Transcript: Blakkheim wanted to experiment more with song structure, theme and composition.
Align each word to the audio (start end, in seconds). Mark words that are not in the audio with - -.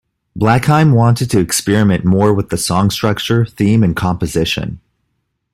Blakkheim 0.35 0.95
wanted 0.95 1.29
to 1.29 1.37
experiment 1.39 2.03
more 2.03 2.33
with 2.33 2.59
song 2.59 2.89
structure, 2.89 3.45
theme 3.45 3.83
and 3.83 3.95
composition. 3.95 4.79